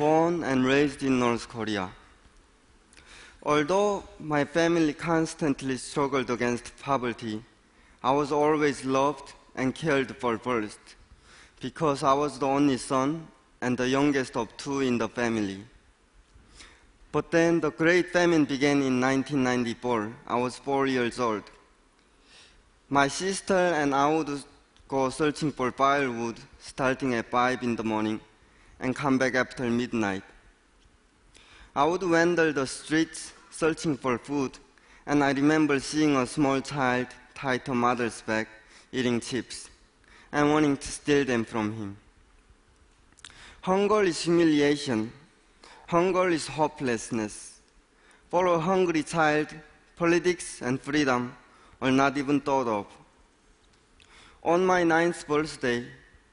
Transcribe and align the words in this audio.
born 0.00 0.42
and 0.44 0.64
raised 0.64 1.02
in 1.02 1.18
North 1.18 1.46
Korea. 1.46 1.90
Although 3.42 4.04
my 4.18 4.46
family 4.46 4.94
constantly 4.94 5.76
struggled 5.76 6.30
against 6.30 6.72
poverty, 6.78 7.42
I 8.02 8.12
was 8.12 8.32
always 8.32 8.82
loved 8.82 9.34
and 9.54 9.74
cared 9.74 10.16
for 10.16 10.38
first 10.38 10.80
because 11.60 12.02
I 12.02 12.14
was 12.14 12.38
the 12.38 12.46
only 12.46 12.78
son 12.78 13.28
and 13.60 13.76
the 13.76 13.88
youngest 13.88 14.38
of 14.38 14.48
two 14.56 14.80
in 14.80 14.96
the 14.96 15.08
family. 15.08 15.58
But 17.12 17.30
then 17.30 17.60
the 17.60 17.70
Great 17.70 18.08
Famine 18.10 18.46
began 18.46 18.78
in 18.80 19.02
1994. 19.02 20.12
I 20.26 20.36
was 20.36 20.56
four 20.56 20.86
years 20.86 21.20
old. 21.20 21.44
My 22.88 23.06
sister 23.08 23.62
and 23.82 23.94
I 23.94 24.08
would 24.14 24.30
go 24.88 25.10
searching 25.10 25.52
for 25.52 25.70
firewood 25.70 26.38
starting 26.58 27.12
at 27.12 27.30
5 27.30 27.62
in 27.62 27.76
the 27.76 27.84
morning 27.84 28.20
and 28.80 28.96
come 28.96 29.18
back 29.18 29.34
after 29.34 29.64
midnight. 29.64 30.22
I 31.76 31.84
would 31.84 32.02
wander 32.02 32.52
the 32.52 32.66
streets 32.66 33.32
searching 33.50 33.96
for 33.96 34.18
food, 34.18 34.58
and 35.06 35.22
I 35.22 35.32
remember 35.32 35.78
seeing 35.78 36.16
a 36.16 36.26
small 36.26 36.60
child 36.60 37.08
tied 37.34 37.64
to 37.66 37.74
mother's 37.74 38.22
back 38.22 38.48
eating 38.92 39.20
chips 39.20 39.70
and 40.32 40.50
wanting 40.50 40.76
to 40.76 40.88
steal 40.88 41.24
them 41.24 41.44
from 41.44 41.72
him. 41.72 41.96
Hunger 43.62 44.02
is 44.02 44.22
humiliation. 44.22 45.12
Hunger 45.86 46.28
is 46.30 46.46
hopelessness. 46.46 47.60
For 48.30 48.46
a 48.46 48.58
hungry 48.58 49.02
child, 49.02 49.48
politics 49.96 50.62
and 50.62 50.80
freedom 50.80 51.36
are 51.82 51.90
not 51.90 52.16
even 52.16 52.40
thought 52.40 52.68
of. 52.68 52.86
On 54.42 54.64
my 54.64 54.82
ninth 54.82 55.26
birthday, 55.26 55.84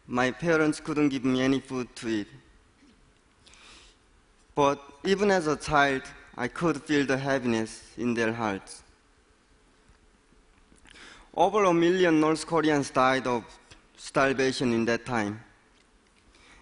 my 0.08 0.32
parents 0.32 0.80
couldn't 0.80 1.10
give 1.10 1.26
me 1.26 1.42
any 1.42 1.60
food 1.60 1.94
to 1.98 2.08
eat. 2.08 2.28
But 4.56 4.82
even 5.04 5.30
as 5.30 5.48
a 5.48 5.58
child, 5.58 6.04
I 6.38 6.48
could 6.48 6.82
feel 6.82 7.06
the 7.06 7.18
heaviness 7.18 7.84
in 7.98 8.14
their 8.14 8.32
hearts. 8.32 8.84
Over 11.36 11.66
a 11.66 11.74
million 11.74 12.20
North 12.20 12.48
Koreans 12.48 12.90
died 12.90 13.28
of 13.28 13.44
starvation 13.98 14.74
in 14.74 14.86
that 14.86 15.06
time. 15.06 15.40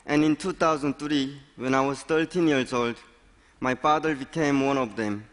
And 0.05 0.23
in 0.23 0.35
2003, 0.35 1.39
when 1.55 1.73
I 1.73 1.81
was 1.81 2.01
13 2.01 2.47
years 2.47 2.73
old, 2.73 2.95
my 3.59 3.75
father 3.75 4.15
became 4.15 4.65
one 4.65 4.77
of 4.77 4.95
them. 4.95 5.25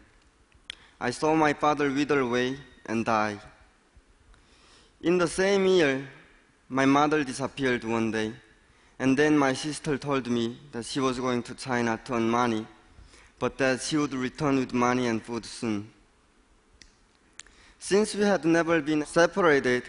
I 0.99 1.11
saw 1.11 1.35
my 1.35 1.53
father 1.53 1.91
wither 1.91 2.21
away 2.21 2.57
and 2.85 3.03
die. 3.03 3.39
In 5.01 5.17
the 5.17 5.27
same 5.27 5.65
year, 5.65 6.07
my 6.73 6.85
mother 6.87 7.23
disappeared 7.23 7.83
one 7.83 8.09
day, 8.09 8.33
and 8.97 9.15
then 9.15 9.37
my 9.37 9.53
sister 9.53 9.95
told 9.95 10.25
me 10.25 10.57
that 10.71 10.83
she 10.83 10.99
was 10.99 11.19
going 11.19 11.43
to 11.43 11.53
China 11.53 11.99
to 12.03 12.15
earn 12.15 12.27
money, 12.27 12.65
but 13.37 13.59
that 13.59 13.79
she 13.79 13.95
would 13.95 14.13
return 14.15 14.57
with 14.57 14.73
money 14.73 15.05
and 15.05 15.21
food 15.21 15.45
soon. 15.45 15.87
Since 17.77 18.15
we 18.15 18.23
had 18.23 18.43
never 18.43 18.81
been 18.81 19.05
separated, 19.05 19.83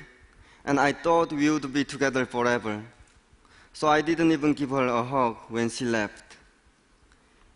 and 0.67 0.79
I 0.79 0.93
thought 0.93 1.33
we 1.33 1.49
would 1.49 1.73
be 1.73 1.85
together 1.85 2.27
forever, 2.27 2.83
so 3.73 3.89
I 3.89 4.03
didn't 4.03 4.33
even 4.33 4.53
give 4.53 4.69
her 4.71 4.87
a 4.87 5.03
hug 5.03 5.37
when 5.49 5.71
she 5.71 5.87
left. 5.87 6.37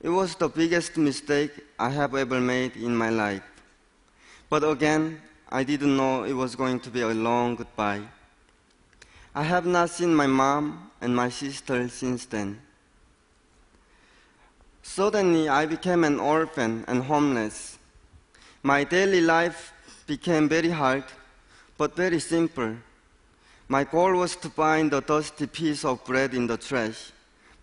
It 0.00 0.08
was 0.08 0.36
the 0.36 0.48
biggest 0.48 0.96
mistake 0.96 1.52
I 1.78 1.90
have 1.90 2.14
ever 2.14 2.40
made 2.40 2.76
in 2.76 2.96
my 2.96 3.10
life. 3.10 3.42
But 4.48 4.64
again, 4.64 5.20
I 5.50 5.64
didn't 5.64 5.98
know 5.98 6.24
it 6.24 6.32
was 6.32 6.56
going 6.56 6.80
to 6.80 6.90
be 6.90 7.02
a 7.02 7.08
long 7.08 7.56
goodbye. 7.56 8.04
I 9.34 9.42
have 9.42 9.66
not 9.66 9.90
seen 9.90 10.14
my 10.14 10.26
mom 10.26 10.90
and 11.00 11.14
my 11.14 11.28
sister 11.28 11.88
since 11.88 12.24
then. 12.26 12.60
Suddenly, 14.82 15.48
I 15.48 15.66
became 15.66 16.02
an 16.04 16.18
orphan 16.18 16.84
and 16.88 17.04
homeless. 17.04 17.78
My 18.62 18.84
daily 18.84 19.20
life 19.20 19.72
became 20.06 20.48
very 20.48 20.70
hard, 20.70 21.04
but 21.76 21.94
very 21.94 22.18
simple. 22.18 22.74
My 23.68 23.84
goal 23.84 24.14
was 24.14 24.34
to 24.36 24.48
find 24.48 24.92
a 24.94 25.02
dusty 25.02 25.46
piece 25.46 25.84
of 25.84 26.04
bread 26.04 26.32
in 26.32 26.46
the 26.46 26.56
trash, 26.56 27.12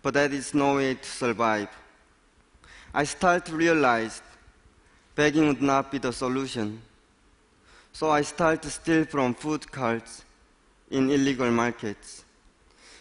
but 0.02 0.14
that 0.14 0.32
is 0.32 0.54
no 0.54 0.76
way 0.76 0.94
to 0.94 1.04
survive. 1.08 1.68
I 2.94 3.04
started 3.04 3.44
to 3.46 3.56
realize 3.56 4.22
begging 5.16 5.48
would 5.48 5.60
not 5.60 5.90
be 5.90 5.98
the 5.98 6.12
solution. 6.12 6.80
So 7.92 8.10
I 8.10 8.22
started 8.22 8.62
to 8.62 8.70
steal 8.70 9.04
from 9.04 9.34
food 9.34 9.70
carts 9.70 10.24
in 10.90 11.10
illegal 11.10 11.50
markets. 11.50 12.24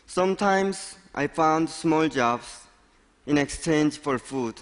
Sometimes 0.07 0.97
I 1.13 1.27
found 1.27 1.69
small 1.69 2.07
jobs 2.07 2.61
in 3.25 3.37
exchange 3.37 3.97
for 3.97 4.17
food. 4.17 4.55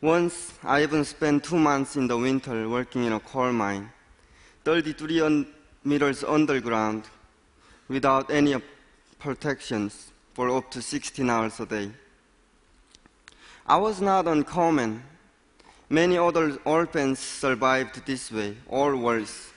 Once 0.00 0.52
I 0.62 0.82
even 0.82 1.04
spent 1.04 1.44
two 1.44 1.56
months 1.56 1.96
in 1.96 2.06
the 2.08 2.16
winter 2.18 2.68
working 2.68 3.04
in 3.04 3.12
a 3.12 3.20
coal 3.20 3.52
mine, 3.52 3.90
33 4.64 5.46
meters 5.84 6.22
underground, 6.24 7.04
without 7.88 8.30
any 8.30 8.54
protections 9.18 10.12
for 10.34 10.54
up 10.54 10.70
to 10.72 10.82
16 10.82 11.30
hours 11.30 11.58
a 11.60 11.66
day. 11.66 11.90
I 13.66 13.76
was 13.78 14.02
not 14.02 14.26
uncommon. 14.26 15.02
Many 15.88 16.18
other 16.18 16.58
orphans 16.66 17.18
survived 17.18 18.04
this 18.04 18.30
way, 18.30 18.56
or 18.68 18.96
worse. 18.96 19.53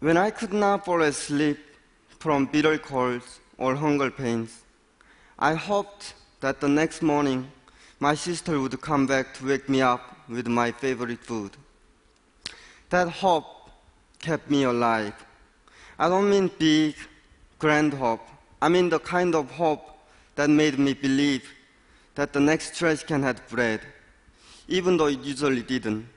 When 0.00 0.16
I 0.16 0.30
could 0.30 0.52
not 0.52 0.84
fall 0.84 1.02
asleep 1.02 1.58
from 2.20 2.46
bitter 2.46 2.78
colds 2.78 3.40
or 3.56 3.74
hunger 3.74 4.12
pains, 4.12 4.62
I 5.36 5.54
hoped 5.54 6.14
that 6.40 6.60
the 6.60 6.68
next 6.68 7.02
morning 7.02 7.50
my 7.98 8.14
sister 8.14 8.60
would 8.60 8.80
come 8.80 9.08
back 9.08 9.34
to 9.34 9.46
wake 9.46 9.68
me 9.68 9.82
up 9.82 10.16
with 10.28 10.46
my 10.46 10.70
favorite 10.70 11.18
food. 11.24 11.50
That 12.90 13.08
hope 13.08 13.70
kept 14.20 14.48
me 14.48 14.62
alive. 14.62 15.14
I 15.98 16.08
don't 16.08 16.30
mean 16.30 16.48
big, 16.58 16.94
grand 17.58 17.92
hope. 17.92 18.22
I 18.62 18.68
mean 18.68 18.88
the 18.90 19.00
kind 19.00 19.34
of 19.34 19.50
hope 19.50 19.98
that 20.36 20.48
made 20.48 20.78
me 20.78 20.94
believe 20.94 21.42
that 22.14 22.32
the 22.32 22.40
next 22.40 22.76
trash 22.78 23.02
can 23.02 23.24
have 23.24 23.48
bread, 23.48 23.80
even 24.68 24.96
though 24.96 25.08
it 25.08 25.24
usually 25.24 25.62
didn't. 25.62 26.08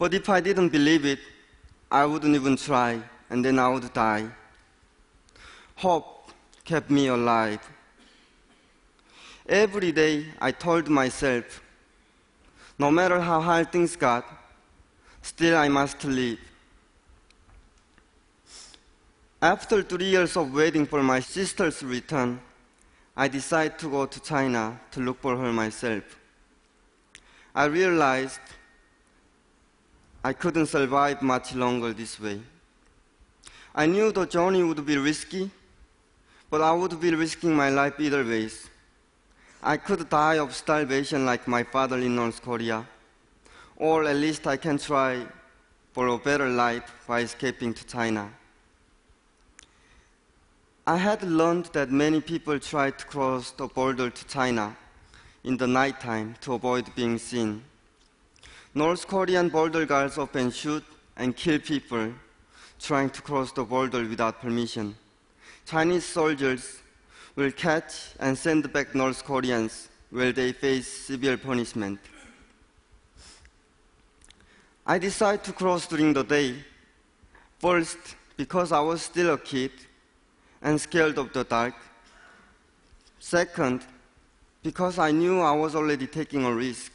But 0.00 0.14
if 0.14 0.28
I 0.28 0.40
didn't 0.40 0.70
believe 0.70 1.04
it, 1.06 1.20
I 1.90 2.06
wouldn't 2.06 2.34
even 2.34 2.56
try, 2.56 3.02
and 3.28 3.44
then 3.44 3.58
I 3.58 3.68
would 3.68 3.92
die. 3.92 4.28
Hope 5.76 6.30
kept 6.64 6.90
me 6.90 7.08
alive. 7.08 7.60
Every 9.48 9.90
day 9.90 10.26
I 10.40 10.52
told 10.52 10.88
myself, 10.88 11.60
no 12.78 12.90
matter 12.90 13.20
how 13.20 13.40
hard 13.40 13.72
things 13.72 13.96
got, 13.96 14.24
still 15.22 15.56
I 15.56 15.68
must 15.68 16.04
live. 16.04 16.38
After 19.42 19.82
three 19.82 20.10
years 20.10 20.36
of 20.36 20.52
waiting 20.52 20.86
for 20.86 21.02
my 21.02 21.20
sister's 21.20 21.82
return, 21.82 22.40
I 23.16 23.26
decided 23.26 23.78
to 23.80 23.90
go 23.90 24.06
to 24.06 24.20
China 24.20 24.78
to 24.92 25.00
look 25.00 25.20
for 25.20 25.36
her 25.36 25.52
myself. 25.52 26.04
I 27.54 27.64
realized 27.64 28.40
I 30.22 30.34
couldn't 30.34 30.66
survive 30.66 31.22
much 31.22 31.54
longer 31.54 31.94
this 31.94 32.20
way. 32.20 32.40
I 33.74 33.86
knew 33.86 34.12
the 34.12 34.26
journey 34.26 34.62
would 34.62 34.84
be 34.84 34.98
risky, 34.98 35.50
but 36.50 36.60
I 36.60 36.72
would 36.72 37.00
be 37.00 37.14
risking 37.14 37.54
my 37.54 37.70
life 37.70 37.98
either 37.98 38.24
ways. 38.24 38.68
I 39.62 39.76
could 39.76 40.08
die 40.10 40.38
of 40.38 40.54
starvation 40.54 41.24
like 41.24 41.48
my 41.48 41.62
father 41.62 41.96
in 41.98 42.16
North 42.16 42.42
Korea, 42.42 42.86
or 43.76 44.04
at 44.04 44.16
least 44.16 44.46
I 44.46 44.56
can 44.56 44.76
try 44.76 45.26
for 45.92 46.08
a 46.08 46.18
better 46.18 46.48
life 46.48 46.92
by 47.06 47.20
escaping 47.20 47.72
to 47.74 47.86
China. 47.86 48.30
I 50.86 50.96
had 50.96 51.22
learned 51.22 51.66
that 51.66 51.90
many 51.90 52.20
people 52.20 52.58
try 52.58 52.90
to 52.90 53.06
cross 53.06 53.52
the 53.52 53.68
border 53.68 54.10
to 54.10 54.26
China 54.26 54.76
in 55.44 55.56
the 55.56 55.66
nighttime 55.66 56.34
to 56.40 56.54
avoid 56.54 56.94
being 56.94 57.16
seen. 57.16 57.62
North 58.74 59.08
Korean 59.08 59.48
border 59.48 59.84
guards 59.84 60.16
often 60.16 60.50
shoot 60.52 60.84
and 61.16 61.36
kill 61.36 61.58
people 61.58 62.12
trying 62.78 63.10
to 63.10 63.20
cross 63.20 63.50
the 63.52 63.64
border 63.64 64.04
without 64.04 64.40
permission. 64.40 64.94
Chinese 65.66 66.04
soldiers 66.04 66.78
will 67.34 67.50
catch 67.50 68.14
and 68.20 68.38
send 68.38 68.72
back 68.72 68.94
North 68.94 69.24
Koreans 69.24 69.88
where 70.10 70.32
they 70.32 70.52
face 70.52 70.86
severe 70.86 71.36
punishment. 71.36 71.98
I 74.86 74.98
decided 74.98 75.44
to 75.44 75.52
cross 75.52 75.86
during 75.86 76.12
the 76.12 76.24
day. 76.24 76.54
First, 77.58 77.98
because 78.36 78.72
I 78.72 78.80
was 78.80 79.02
still 79.02 79.34
a 79.34 79.38
kid 79.38 79.72
and 80.62 80.80
scared 80.80 81.18
of 81.18 81.32
the 81.32 81.44
dark. 81.44 81.74
Second, 83.18 83.82
because 84.62 84.98
I 84.98 85.10
knew 85.10 85.40
I 85.40 85.52
was 85.52 85.74
already 85.74 86.06
taking 86.06 86.44
a 86.44 86.54
risk. 86.54 86.92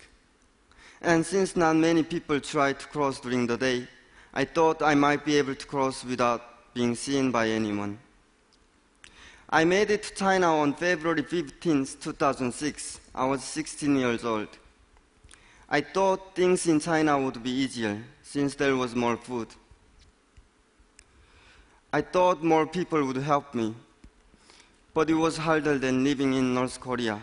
And 1.05 1.23
since 1.23 1.55
not 1.55 1.75
many 1.75 2.01
people 2.01 2.39
try 2.39 2.73
to 2.73 2.87
cross 2.87 3.19
during 3.19 3.45
the 3.45 3.57
day, 3.57 3.87
I 4.33 4.43
thought 4.43 4.81
I 4.81 4.95
might 4.95 5.23
be 5.23 5.37
able 5.37 5.53
to 5.53 5.67
cross 5.67 6.03
without 6.03 6.73
being 6.73 6.95
seen 6.95 7.29
by 7.29 7.47
anyone. 7.47 7.99
I 9.47 9.65
made 9.65 9.91
it 9.91 10.01
to 10.01 10.15
China 10.15 10.57
on 10.57 10.73
February 10.73 11.21
15, 11.21 11.85
2006. 12.01 12.99
I 13.13 13.23
was 13.23 13.43
16 13.43 13.95
years 13.95 14.25
old. 14.25 14.47
I 15.69 15.81
thought 15.81 16.33
things 16.35 16.65
in 16.65 16.79
China 16.79 17.21
would 17.21 17.43
be 17.43 17.51
easier 17.51 18.01
since 18.23 18.55
there 18.55 18.75
was 18.75 18.95
more 18.95 19.15
food. 19.15 19.49
I 21.93 22.01
thought 22.01 22.43
more 22.43 22.65
people 22.65 23.05
would 23.05 23.17
help 23.17 23.53
me, 23.53 23.75
but 24.95 25.11
it 25.11 25.13
was 25.13 25.37
harder 25.37 25.77
than 25.77 26.03
living 26.03 26.33
in 26.33 26.55
North 26.55 26.79
Korea. 26.79 27.21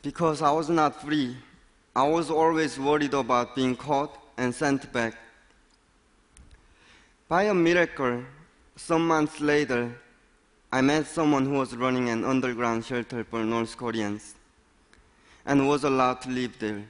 Because 0.00 0.42
I 0.42 0.52
was 0.52 0.68
not 0.68 1.02
free, 1.02 1.36
I 1.96 2.02
was 2.02 2.30
always 2.30 2.78
worried 2.78 3.14
about 3.14 3.56
being 3.56 3.74
caught 3.74 4.14
and 4.36 4.54
sent 4.54 4.92
back. 4.92 5.14
By 7.26 7.44
a 7.44 7.54
miracle, 7.54 8.22
some 8.76 9.06
months 9.06 9.40
later, 9.40 9.98
I 10.70 10.82
met 10.82 11.06
someone 11.06 11.46
who 11.46 11.52
was 11.52 11.74
running 11.74 12.10
an 12.10 12.22
underground 12.22 12.84
shelter 12.84 13.24
for 13.24 13.42
North 13.44 13.78
Koreans 13.78 14.34
and 15.46 15.66
was 15.66 15.84
allowed 15.84 16.20
to 16.20 16.28
live 16.28 16.58
there 16.58 16.84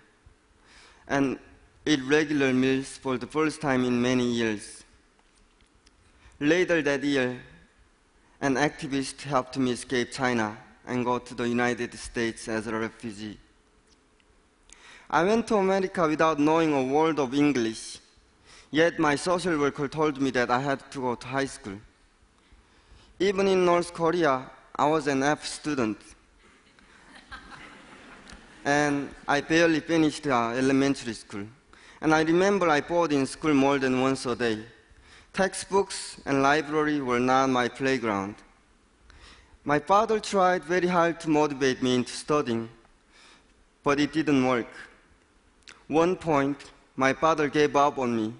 and 1.07 1.39
eat 1.87 2.03
regular 2.03 2.53
meals 2.53 2.97
for 2.97 3.17
the 3.17 3.29
first 3.29 3.61
time 3.61 3.85
in 3.85 4.03
many 4.03 4.25
years. 4.25 4.83
Later 6.41 6.83
that 6.83 7.05
year, 7.05 7.41
an 8.41 8.57
activist 8.57 9.23
helped 9.23 9.57
me 9.57 9.71
escape 9.71 10.11
China 10.11 10.59
and 10.85 11.05
go 11.05 11.21
to 11.21 11.33
the 11.33 11.49
United 11.49 11.95
States 11.95 12.49
as 12.49 12.67
a 12.67 12.75
refugee. 12.75 13.39
I 15.09 15.23
went 15.23 15.47
to 15.49 15.57
America 15.57 16.07
without 16.07 16.41
knowing 16.41 16.73
a 16.73 16.83
word 16.83 17.21
of 17.21 17.33
English, 17.33 17.99
yet 18.73 18.99
my 18.99 19.15
social 19.15 19.57
worker 19.57 19.87
told 19.87 20.21
me 20.21 20.31
that 20.31 20.51
I 20.51 20.61
had 20.61 20.91
to 20.91 21.01
go 21.01 21.15
to 21.15 21.27
high 21.27 21.47
school. 21.47 21.79
Even 23.21 23.47
in 23.47 23.65
North 23.65 23.95
Korea, 23.95 24.51
I 24.75 24.87
was 24.87 25.07
an 25.07 25.23
F 25.23 25.47
student. 25.47 25.97
and 28.65 29.09
I 29.29 29.41
barely 29.41 29.81
finished 29.81 30.27
uh, 30.27 30.51
elementary 30.51 31.15
school. 31.15 31.47
And 32.01 32.13
I 32.13 32.23
remember 32.23 32.69
I 32.69 32.81
bored 32.81 33.13
in 33.13 33.27
school 33.27 33.55
more 33.55 33.79
than 33.79 34.01
once 34.01 34.27
a 34.27 34.35
day. 34.35 34.59
Textbooks 35.33 36.21
and 36.27 36.43
library 36.43 37.01
were 37.01 37.21
not 37.21 37.49
my 37.49 37.69
playground. 37.69 38.35
My 39.65 39.79
father 39.79 40.19
tried 40.19 40.65
very 40.65 40.89
hard 40.89 41.21
to 41.21 41.31
motivate 41.31 41.83
me 41.83 41.95
into 41.95 42.13
studying, 42.13 42.69
but 43.85 44.01
it 44.01 44.13
didn't 44.13 44.47
work. 44.47 44.69
One 45.89 46.17
point, 46.17 46.59
my 46.97 47.13
father 47.13 47.49
gave 47.49 47.77
up 47.77 47.99
on 47.99 48.17
me. 48.17 48.35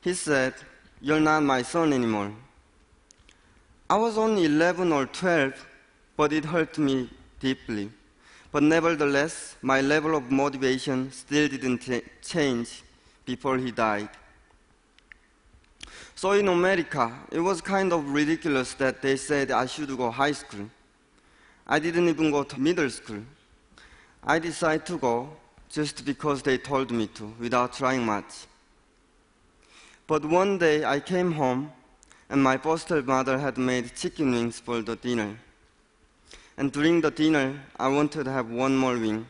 He 0.00 0.14
said, 0.14 0.54
You're 1.00 1.20
not 1.20 1.42
my 1.42 1.62
son 1.62 1.92
anymore. 1.92 2.32
I 3.90 3.96
was 3.96 4.16
only 4.16 4.44
11 4.44 4.92
or 4.92 5.06
12, 5.06 5.66
but 6.16 6.32
it 6.32 6.44
hurt 6.44 6.78
me 6.78 7.10
deeply. 7.40 7.90
But 8.52 8.62
nevertheless, 8.62 9.56
my 9.62 9.80
level 9.80 10.16
of 10.16 10.30
motivation 10.30 11.10
still 11.10 11.48
didn't 11.48 11.88
change 12.22 12.82
before 13.24 13.58
he 13.58 13.70
died. 13.72 14.08
So 16.14 16.32
in 16.32 16.48
America, 16.48 17.12
it 17.30 17.40
was 17.40 17.60
kind 17.60 17.92
of 17.92 18.08
ridiculous 18.10 18.74
that 18.74 19.02
they 19.02 19.16
said 19.16 19.50
I 19.50 19.66
should 19.66 19.94
go 19.96 20.10
high 20.10 20.32
school. 20.32 20.70
I 21.66 21.78
didn't 21.80 22.08
even 22.08 22.30
go 22.30 22.44
to 22.44 22.60
middle 22.60 22.88
school. 22.90 23.22
I 24.22 24.38
decided 24.38 24.86
to 24.86 24.98
go 24.98 25.30
just 25.70 26.04
because 26.04 26.42
they 26.42 26.58
told 26.58 26.90
me 26.90 27.06
to, 27.08 27.34
without 27.38 27.72
trying 27.72 28.04
much. 28.04 28.46
But 30.06 30.24
one 30.24 30.58
day 30.58 30.84
I 30.84 31.00
came 31.00 31.32
home 31.32 31.72
and 32.28 32.42
my 32.42 32.56
foster 32.56 33.02
mother 33.02 33.38
had 33.38 33.58
made 33.58 33.94
chicken 33.94 34.32
wings 34.32 34.58
for 34.60 34.82
the 34.82 34.96
dinner. 34.96 35.36
And 36.56 36.72
during 36.72 37.00
the 37.00 37.10
dinner, 37.10 37.60
I 37.78 37.88
wanted 37.88 38.24
to 38.24 38.32
have 38.32 38.50
one 38.50 38.76
more 38.76 38.96
wing, 38.96 39.26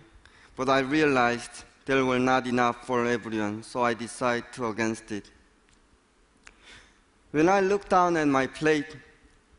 but 0.55 0.69
I 0.69 0.81
realized 0.81 1.65
there 1.87 2.05
were 2.05 2.19
not 2.19 2.47
enough 2.47 2.87
for 2.87 3.07
everyone, 3.07 3.63
so 3.63 3.83
I 3.83 3.95
decided 3.95 4.53
to 4.55 4.67
against 4.67 5.11
it. 5.13 5.31
When 7.33 7.49
I 7.49 7.61
looked 7.61 7.91
down 7.91 8.17
at 8.17 8.29
my 8.29 8.47
plate, 8.47 8.97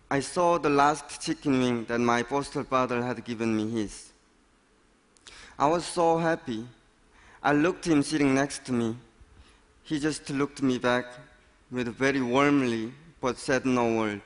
I 0.09 0.21
saw 0.21 0.57
the 0.57 0.69
last 0.69 1.21
chicken 1.21 1.59
wing 1.59 1.85
that 1.85 1.99
my 1.99 2.23
foster 2.23 2.63
father 2.63 3.03
had 3.03 3.23
given 3.25 3.55
me 3.55 3.69
his. 3.69 4.11
I 5.59 5.65
was 5.67 5.85
so 5.85 6.17
happy. 6.19 6.65
I 7.41 7.53
looked 7.53 7.85
him 7.85 8.03
sitting 8.03 8.35
next 8.35 8.65
to 8.65 8.71
me. 8.71 8.95
He 9.83 9.99
just 9.99 10.29
looked 10.29 10.61
me 10.61 10.77
back 10.77 11.05
with 11.71 11.87
very 11.87 12.21
warmly 12.21 12.93
but 13.19 13.37
said 13.37 13.65
no 13.65 13.97
word. 13.97 14.21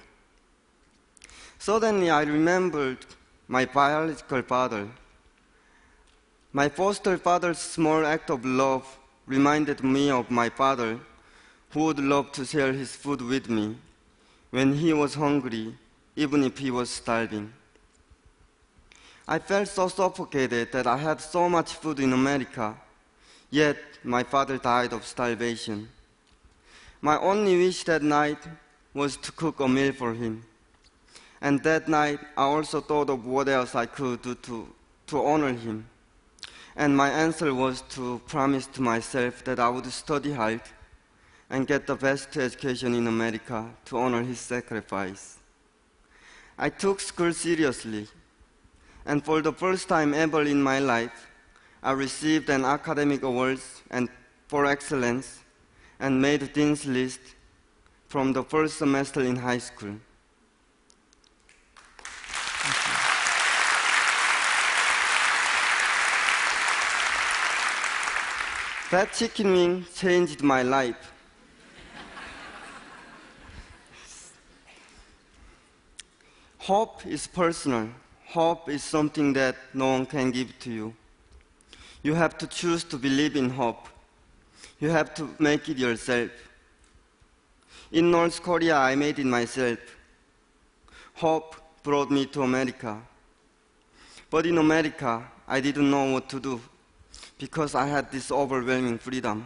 Suddenly 1.57 2.09
I 2.09 2.23
remembered 2.23 2.97
my 3.47 3.65
biological 3.65 4.41
father. 4.41 4.87
My 6.51 6.67
foster 6.67 7.17
father's 7.17 7.59
small 7.59 8.05
act 8.05 8.29
of 8.29 8.43
love 8.43 8.97
reminded 9.25 9.83
me 9.83 10.09
of 10.09 10.29
my 10.29 10.49
father, 10.49 10.99
who 11.69 11.85
would 11.85 11.99
love 11.99 12.31
to 12.33 12.43
share 12.43 12.73
his 12.73 12.93
food 12.95 13.21
with 13.21 13.49
me 13.49 13.77
when 14.49 14.73
he 14.73 14.91
was 14.91 15.13
hungry, 15.13 15.75
even 16.17 16.43
if 16.43 16.57
he 16.57 16.71
was 16.71 16.89
starving. 16.89 17.53
I 19.31 19.39
felt 19.39 19.69
so 19.69 19.87
suffocated 19.87 20.73
that 20.73 20.85
I 20.85 20.97
had 20.97 21.21
so 21.21 21.47
much 21.47 21.75
food 21.75 22.01
in 22.01 22.11
America, 22.11 22.75
yet 23.49 23.77
my 24.03 24.23
father 24.23 24.57
died 24.57 24.91
of 24.91 25.05
starvation. 25.05 25.87
My 26.99 27.17
only 27.17 27.55
wish 27.55 27.85
that 27.85 28.03
night 28.03 28.39
was 28.93 29.15
to 29.15 29.31
cook 29.31 29.61
a 29.61 29.69
meal 29.69 29.93
for 29.93 30.13
him. 30.13 30.43
And 31.39 31.63
that 31.63 31.87
night, 31.87 32.19
I 32.35 32.43
also 32.43 32.81
thought 32.81 33.09
of 33.09 33.25
what 33.25 33.47
else 33.47 33.73
I 33.73 33.85
could 33.85 34.21
do 34.21 34.35
to, 34.35 34.67
to 35.07 35.25
honor 35.25 35.53
him. 35.53 35.87
And 36.75 36.97
my 36.97 37.09
answer 37.09 37.53
was 37.53 37.83
to 37.95 38.19
promise 38.27 38.67
to 38.75 38.81
myself 38.81 39.45
that 39.45 39.61
I 39.61 39.69
would 39.69 39.85
study 39.85 40.33
hard 40.33 40.63
and 41.49 41.65
get 41.65 41.87
the 41.87 41.95
best 41.95 42.35
education 42.35 42.93
in 42.93 43.07
America 43.07 43.71
to 43.85 43.97
honor 43.97 44.23
his 44.23 44.41
sacrifice. 44.41 45.37
I 46.57 46.67
took 46.67 46.99
school 46.99 47.31
seriously, 47.31 48.09
and 49.05 49.23
for 49.23 49.41
the 49.41 49.51
first 49.51 49.87
time 49.87 50.13
ever 50.13 50.43
in 50.43 50.61
my 50.61 50.79
life, 50.79 51.27
I 51.83 51.91
received 51.93 52.49
an 52.49 52.65
academic 52.65 53.23
award 53.23 53.59
and 53.89 54.09
for 54.47 54.65
excellence 54.65 55.39
and 55.99 56.21
made 56.21 56.53
Dean's 56.53 56.85
List 56.85 57.19
from 58.07 58.33
the 58.33 58.43
first 58.43 58.77
semester 58.77 59.21
in 59.21 59.35
high 59.35 59.57
school. 59.57 59.95
That 68.91 69.13
chicken 69.13 69.53
wing 69.53 69.85
changed 69.95 70.43
my 70.43 70.63
life. 70.63 71.13
Hope 76.57 77.07
is 77.07 77.25
personal. 77.25 77.87
Hope 78.31 78.69
is 78.69 78.81
something 78.81 79.33
that 79.33 79.57
no 79.73 79.91
one 79.91 80.05
can 80.05 80.31
give 80.31 80.57
to 80.59 80.71
you. 80.71 80.93
You 82.01 82.13
have 82.13 82.37
to 82.37 82.47
choose 82.47 82.85
to 82.85 82.97
believe 82.97 83.35
in 83.35 83.49
hope. 83.49 83.89
You 84.79 84.89
have 84.89 85.13
to 85.15 85.35
make 85.37 85.67
it 85.67 85.77
yourself. 85.77 86.31
In 87.91 88.09
North 88.09 88.41
Korea, 88.41 88.77
I 88.77 88.95
made 88.95 89.19
it 89.19 89.25
myself. 89.25 89.79
Hope 91.15 91.57
brought 91.83 92.09
me 92.09 92.25
to 92.27 92.43
America. 92.43 93.01
But 94.29 94.45
in 94.45 94.57
America, 94.57 95.27
I 95.45 95.59
didn't 95.59 95.91
know 95.91 96.13
what 96.13 96.29
to 96.29 96.39
do 96.39 96.61
because 97.37 97.75
I 97.75 97.85
had 97.85 98.13
this 98.13 98.31
overwhelming 98.31 98.97
freedom. 98.97 99.45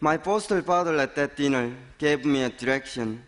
My 0.00 0.18
foster 0.18 0.60
father 0.60 0.98
at 0.98 1.14
that 1.14 1.34
dinner 1.34 1.72
gave 1.96 2.26
me 2.26 2.42
a 2.42 2.50
direction, 2.50 3.22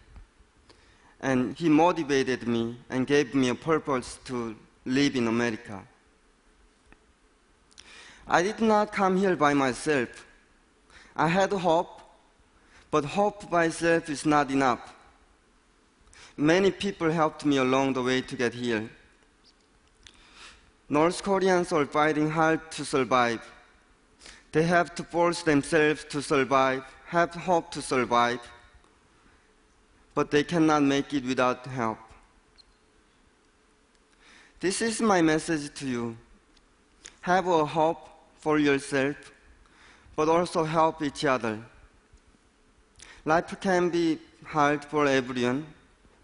and 1.20 1.56
he 1.56 1.68
motivated 1.68 2.46
me 2.46 2.76
and 2.90 3.06
gave 3.06 3.34
me 3.34 3.48
a 3.48 3.54
purpose 3.54 4.18
to 4.24 4.54
live 4.84 5.16
in 5.16 5.26
America. 5.26 5.82
I 8.26 8.42
did 8.42 8.60
not 8.60 8.92
come 8.92 9.16
here 9.16 9.36
by 9.36 9.54
myself. 9.54 10.26
I 11.16 11.28
had 11.28 11.52
hope 11.52 11.98
but 12.90 13.04
hope 13.04 13.50
by 13.50 13.66
itself 13.66 14.08
is 14.08 14.24
not 14.24 14.50
enough. 14.50 14.94
Many 16.36 16.70
people 16.70 17.10
helped 17.10 17.44
me 17.44 17.58
along 17.58 17.92
the 17.92 18.02
way 18.02 18.22
to 18.22 18.36
get 18.36 18.54
here. 18.54 18.88
North 20.88 21.22
Koreans 21.22 21.72
are 21.72 21.84
fighting 21.84 22.30
hard 22.30 22.70
to 22.72 22.84
survive. 22.84 23.40
They 24.52 24.62
have 24.62 24.94
to 24.94 25.02
force 25.02 25.42
themselves 25.42 26.04
to 26.04 26.22
survive, 26.22 26.82
have 27.06 27.34
hope 27.34 27.70
to 27.72 27.82
survive, 27.82 28.40
but 30.18 30.32
they 30.32 30.42
cannot 30.42 30.82
make 30.82 31.14
it 31.14 31.24
without 31.24 31.64
help. 31.64 31.98
This 34.58 34.82
is 34.82 35.00
my 35.00 35.22
message 35.22 35.72
to 35.74 35.86
you. 35.86 36.16
Have 37.20 37.46
a 37.46 37.64
hope 37.64 38.00
for 38.40 38.58
yourself, 38.58 39.14
but 40.16 40.28
also 40.28 40.64
help 40.64 41.02
each 41.02 41.24
other. 41.24 41.60
Life 43.24 43.60
can 43.60 43.90
be 43.90 44.18
hard 44.44 44.84
for 44.84 45.06
everyone 45.06 45.64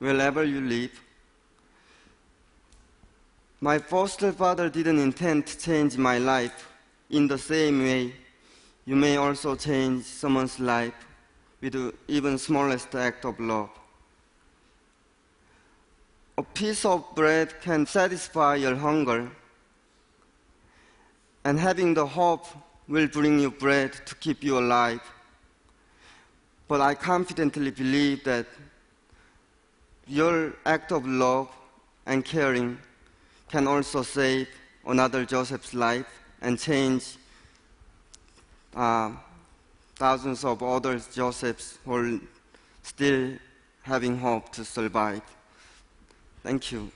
wherever 0.00 0.42
you 0.42 0.60
live. 0.60 1.00
My 3.60 3.78
foster 3.78 4.32
father 4.32 4.68
didn't 4.68 4.98
intend 4.98 5.46
to 5.46 5.56
change 5.56 5.96
my 5.96 6.18
life. 6.18 6.68
In 7.10 7.28
the 7.28 7.38
same 7.38 7.78
way, 7.78 8.12
you 8.86 8.96
may 8.96 9.18
also 9.18 9.54
change 9.54 10.02
someone's 10.02 10.58
life 10.58 11.06
with 11.60 11.94
even 12.08 12.38
smallest 12.38 12.92
act 12.96 13.24
of 13.24 13.38
love. 13.38 13.70
A 16.36 16.42
piece 16.42 16.84
of 16.84 17.14
bread 17.14 17.60
can 17.60 17.86
satisfy 17.86 18.56
your 18.56 18.74
hunger, 18.74 19.30
and 21.44 21.60
having 21.60 21.94
the 21.94 22.06
hope 22.06 22.46
will 22.88 23.06
bring 23.06 23.38
you 23.38 23.50
bread 23.50 23.92
to 24.06 24.14
keep 24.16 24.42
you 24.42 24.58
alive. 24.58 25.00
But 26.66 26.80
I 26.80 26.94
confidently 26.94 27.70
believe 27.70 28.24
that 28.24 28.46
your 30.06 30.54
act 30.66 30.90
of 30.90 31.06
love 31.06 31.48
and 32.06 32.24
caring 32.24 32.78
can 33.48 33.68
also 33.68 34.02
save 34.02 34.48
another 34.86 35.24
Joseph's 35.24 35.72
life 35.72 36.06
and 36.42 36.58
change 36.58 37.16
uh, 38.74 39.12
thousands 39.96 40.44
of 40.44 40.62
other 40.62 40.98
Josephs 40.98 41.78
who 41.84 41.94
are 41.94 42.20
still 42.82 43.32
having 43.82 44.18
hope 44.18 44.50
to 44.52 44.64
survive. 44.64 45.22
Thank 46.44 46.72
you. 46.72 46.90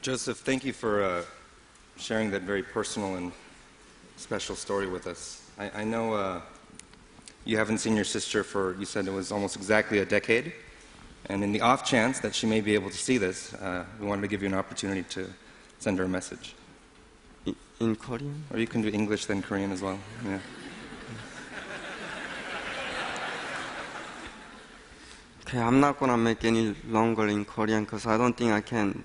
Joseph, 0.00 0.38
thank 0.38 0.64
you 0.64 0.72
for 0.72 1.02
uh, 1.02 1.22
sharing 1.96 2.30
that 2.30 2.42
very 2.42 2.62
personal 2.62 3.16
and 3.16 3.32
special 4.16 4.54
story 4.54 4.86
with 4.86 5.06
us. 5.06 5.42
I, 5.58 5.70
I 5.80 5.84
know 5.84 6.14
uh, 6.14 6.40
you 7.44 7.56
haven't 7.58 7.78
seen 7.78 7.96
your 7.96 8.04
sister 8.04 8.44
for, 8.44 8.76
you 8.78 8.84
said 8.84 9.06
it 9.06 9.12
was 9.12 9.32
almost 9.32 9.56
exactly 9.56 9.98
a 9.98 10.04
decade. 10.04 10.52
And 11.26 11.42
in 11.42 11.52
the 11.52 11.60
off 11.60 11.84
chance 11.84 12.20
that 12.20 12.34
she 12.34 12.46
may 12.46 12.60
be 12.60 12.74
able 12.74 12.90
to 12.90 12.96
see 12.96 13.18
this, 13.18 13.52
uh, 13.54 13.84
we 14.00 14.06
wanted 14.06 14.22
to 14.22 14.28
give 14.28 14.40
you 14.40 14.48
an 14.48 14.54
opportunity 14.54 15.02
to 15.10 15.28
send 15.78 15.98
her 15.98 16.04
a 16.04 16.08
message. 16.08 16.54
In- 17.44 17.56
In 17.80 17.96
Korean? 17.96 18.44
Or 18.52 18.58
you 18.58 18.66
can 18.66 18.82
do 18.82 18.88
English 18.88 19.26
then 19.26 19.42
Korean 19.42 19.72
as 19.72 19.82
well. 19.82 19.98
Yeah. 20.24 20.38
Okay, 25.42 25.58
I'm 25.58 25.80
not 25.80 25.98
gonna 25.98 26.16
make 26.18 26.44
any 26.44 26.74
longer 26.88 27.26
in 27.26 27.44
Korean 27.44 27.84
because 27.84 28.06
I 28.06 28.18
don't 28.18 28.36
think 28.36 28.52
I 28.52 28.60
can 28.60 29.02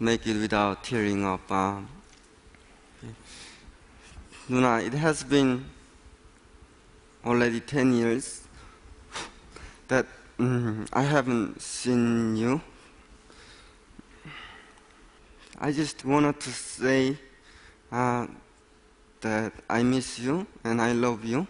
make 0.00 0.26
it 0.26 0.40
without 0.40 0.82
tearing 0.82 1.24
up. 1.24 1.50
Um, 1.52 1.88
Nuna, 4.48 4.84
it 4.84 4.94
has 4.94 5.22
been 5.22 5.66
already 7.24 7.60
10 7.60 7.92
years 7.92 8.48
that 9.88 10.06
mm, 10.38 10.88
I 10.92 11.02
haven't 11.02 11.60
seen 11.60 12.34
you. 12.34 12.60
I 15.58 15.70
just 15.70 16.06
wanted 16.06 16.40
to 16.40 16.50
say 16.50 17.18
uh, 17.92 18.26
that 19.20 19.52
I 19.68 19.82
miss 19.82 20.18
you 20.18 20.46
and 20.64 20.80
I 20.80 20.92
love 20.92 21.24
you. 21.24 21.46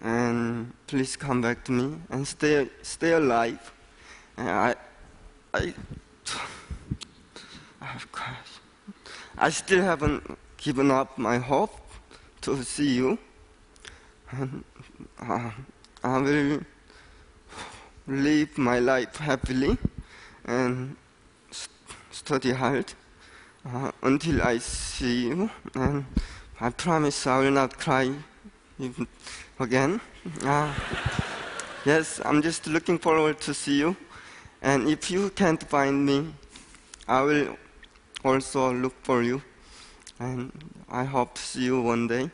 And 0.00 0.72
please 0.86 1.14
come 1.16 1.42
back 1.42 1.62
to 1.64 1.72
me 1.72 1.98
and 2.08 2.26
stay, 2.26 2.70
stay 2.80 3.12
alive. 3.12 3.72
And 4.38 4.48
I, 4.48 4.74
I, 5.52 5.74
of 7.94 8.10
course, 8.12 8.60
I 9.36 9.50
still 9.50 9.82
haven't 9.82 10.38
given 10.56 10.90
up 10.90 11.16
my 11.18 11.38
hope 11.38 11.74
to 12.42 12.62
see 12.62 12.94
you. 12.94 13.18
And 14.30 14.64
uh, 15.20 15.50
I 16.04 16.18
will 16.18 16.60
live 18.06 18.58
my 18.58 18.78
life 18.78 19.16
happily 19.16 19.78
and 20.44 20.96
st- 21.50 21.70
study 22.10 22.52
hard 22.52 22.92
uh, 23.66 23.90
until 24.02 24.42
I 24.42 24.58
see 24.58 25.28
you. 25.28 25.50
And 25.74 26.04
I 26.60 26.70
promise 26.70 27.26
I 27.26 27.38
will 27.38 27.52
not 27.52 27.78
cry 27.78 28.12
again. 29.60 30.00
Uh, 30.42 30.74
yes, 31.84 32.20
I'm 32.24 32.42
just 32.42 32.66
looking 32.66 32.98
forward 32.98 33.40
to 33.40 33.54
see 33.54 33.78
you. 33.78 33.96
And 34.60 34.88
if 34.88 35.10
you 35.10 35.30
can't 35.30 35.62
find 35.62 36.04
me, 36.04 36.34
I 37.06 37.22
will 37.22 37.56
also 38.24 38.72
look 38.72 38.94
for 39.02 39.22
you. 39.22 39.42
And 40.18 40.52
I 40.88 41.04
hope 41.04 41.34
to 41.34 41.42
see 41.42 41.64
you 41.64 41.80
one 41.80 42.06
day. 42.06 42.30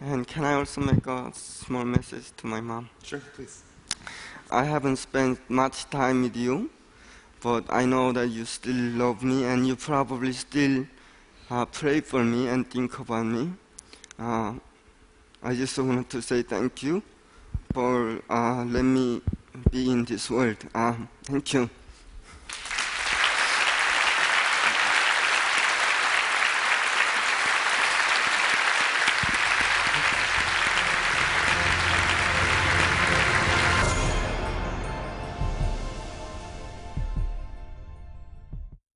And 0.00 0.26
can 0.26 0.44
I 0.44 0.54
also 0.54 0.80
make 0.80 1.06
a 1.06 1.30
small 1.32 1.84
message 1.84 2.32
to 2.38 2.46
my 2.46 2.60
mom? 2.60 2.88
Sure, 3.02 3.20
please. 3.34 3.62
I 4.50 4.64
haven't 4.64 4.96
spent 4.96 5.38
much 5.48 5.88
time 5.90 6.22
with 6.22 6.36
you, 6.36 6.70
but 7.40 7.64
I 7.70 7.84
know 7.86 8.12
that 8.12 8.28
you 8.28 8.44
still 8.44 8.74
love 8.74 9.22
me 9.22 9.44
and 9.44 9.66
you 9.66 9.76
probably 9.76 10.32
still 10.32 10.86
uh, 11.50 11.64
pray 11.66 12.00
for 12.00 12.24
me 12.24 12.48
and 12.48 12.68
think 12.68 12.98
about 12.98 13.26
me. 13.26 13.52
Uh, 14.18 14.54
I 15.42 15.54
just 15.54 15.78
wanted 15.78 16.10
to 16.10 16.22
say 16.22 16.42
thank 16.42 16.82
you 16.82 17.02
for 17.72 18.20
uh, 18.28 18.64
letting 18.64 18.94
me 18.94 19.22
be 19.70 19.90
in 19.90 20.04
this 20.04 20.30
world. 20.30 20.58
Uh, 20.74 20.94
thank 21.24 21.54
you. 21.54 21.70